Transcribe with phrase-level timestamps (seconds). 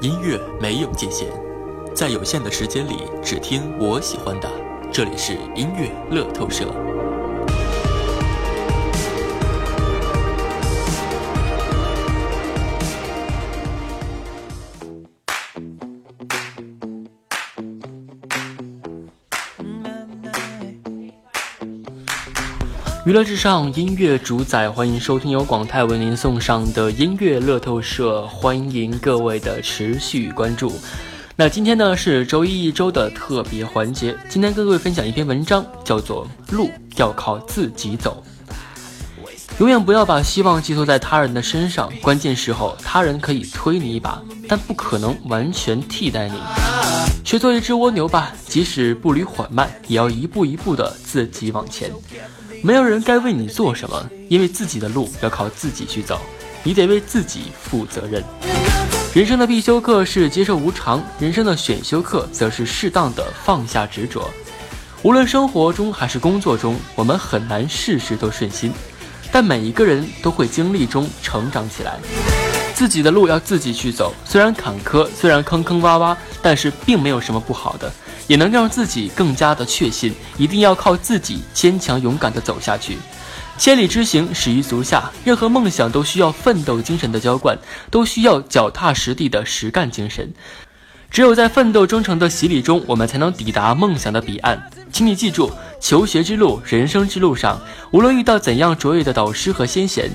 [0.00, 1.26] 音乐没有界限，
[1.92, 4.48] 在有限的时间里，只听我喜欢的。
[4.92, 6.66] 这里是音乐乐透社。
[23.08, 30.78] 娱乐至上，音乐主宰，欢迎收听由广泰为您送上的音乐乐透社，欢迎各位的持续关注。
[31.34, 38.22] 那今天呢是周一一周的特别环节，今天跟各位分享一篇文章，叫做《路要靠自己走》。
[39.58, 46.34] 永远不要把希望寄托在他人的身上，关键时候他人可以推你一把，但不可能完全替代你。
[47.24, 51.90] 学做一只蜗牛吧，即使步履缓慢，也要一步一步的自己往前。
[52.60, 56.20] 没有人该为你做什么，因为自己的路要靠自己去走，
[56.64, 58.22] 你得为自己负责任。
[59.14, 64.28] 人生的必修课是接受无常，人生的选修课则是适当的放下执着。
[65.02, 68.72] 无论生活中还是工作中，我们很难事事都顺心，
[69.30, 71.98] 但每一个人都会经历中成长起来。
[72.74, 77.92] 自己的路要自己去走，虽然坎坷，虽然坑坑洼洼，但是并没有什么不好的。
[78.28, 82.96] 也能让自己更加的确信，一定要靠自己坚强勇敢的走下去。
[83.56, 85.10] 千里之行，始于足下。
[85.24, 87.58] 任何梦想都需要奋斗精神的浇灌，
[87.90, 90.32] 都需要脚踏实地的实干精神。
[91.10, 94.70] 只有在奋斗忠诚的洗礼中，我们才能抵达梦想的彼岸。
[94.92, 97.58] 请你记住，求学之路、人生之路上，
[97.90, 100.10] 无论遇到怎样卓越的导师和先贤，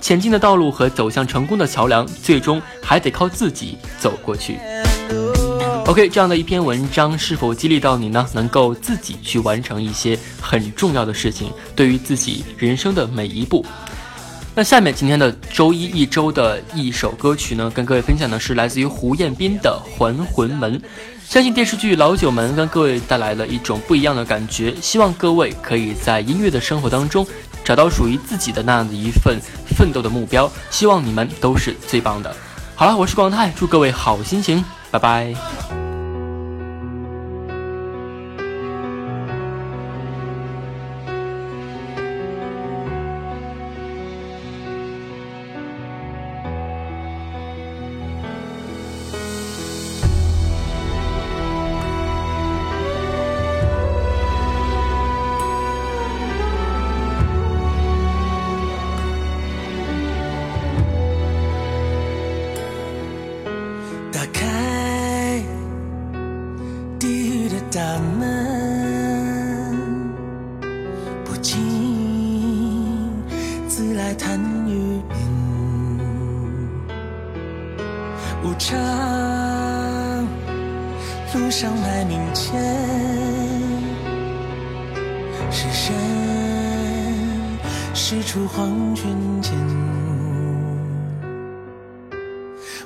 [0.00, 4.58] 前进的道路和走向成功的桥梁，最终还得靠自己走过去。
[5.86, 8.26] OK，这样的一篇文章是否激励到你呢？
[8.32, 13.64] 能够自己去完成一些很重要的事情，对于自己人生的每一步。
[14.52, 20.76] 那下面今天的周一一周的一首歌曲呢，跟各位分享的是来自于胡彦斌的《还魂门》。
[21.24, 27.24] 相信电视剧《老九门》跟各位带来了一种不一样的感觉，希望各位可以在音乐的生活当中
[27.62, 29.38] 找到属于自己的那样的一份
[29.78, 30.50] 奋斗的目标。
[30.68, 32.34] 希望你们都是最棒的。
[32.74, 34.64] 好了，我是广泰，祝各位好心情。
[34.90, 35.85] 拜拜。
[67.76, 67.82] 大
[68.18, 69.76] 门
[71.26, 71.58] 不进，
[73.68, 75.18] 自来贪与贫。
[78.42, 78.74] 无常
[81.34, 82.64] 路上埋名前，
[85.50, 85.94] 是身
[87.92, 89.52] 是出黄泉间。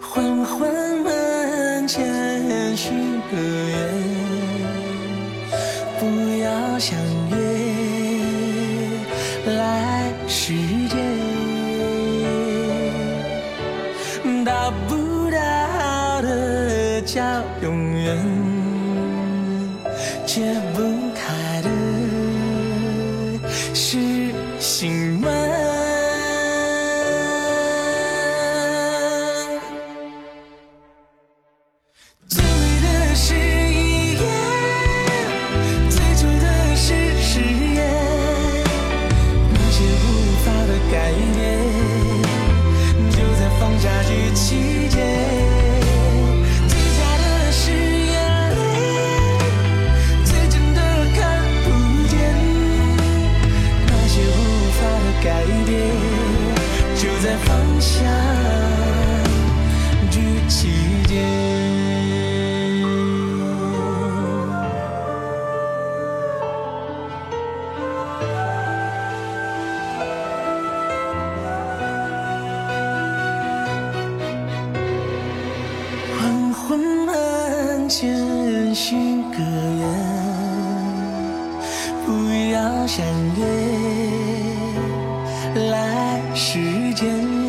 [0.00, 0.68] 缓缓
[1.04, 2.90] 门前许
[3.30, 4.19] 个愿。
[6.80, 6.98] 相
[7.28, 7.36] 约
[9.52, 10.54] 来世
[10.88, 10.96] 间，
[14.46, 17.22] 到不到的叫
[17.60, 18.16] 永远，
[20.24, 20.40] 解
[20.74, 21.09] 不
[77.90, 78.94] 前人须
[79.32, 79.84] 格言
[82.06, 83.04] 不要相
[83.36, 83.44] 约
[85.68, 87.39] 来世见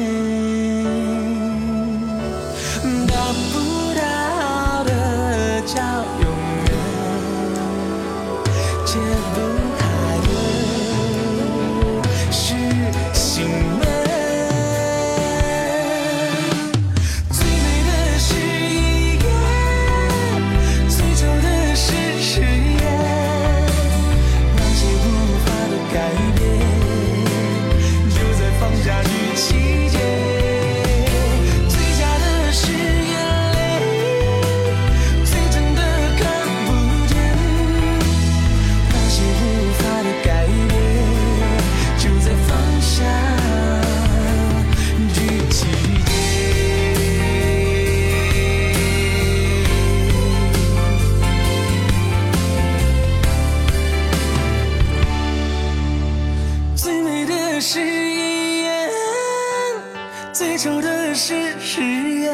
[60.82, 62.34] 的是誓言，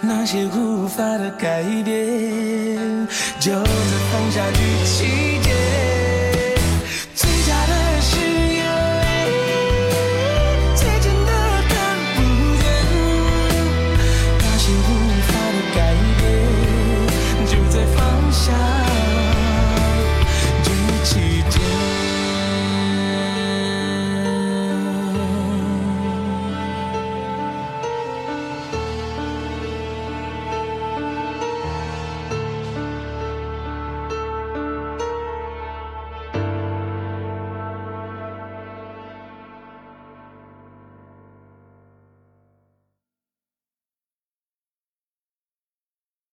[0.00, 3.06] 那些无法的改变，
[3.38, 3.68] 就在
[4.12, 5.49] 放下举起。